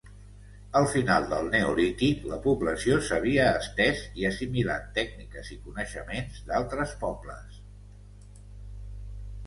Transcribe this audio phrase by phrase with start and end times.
[0.77, 7.65] Al final del neolític, la població s'havia estès i assimilat tècniques i coneixements d'altres pobles.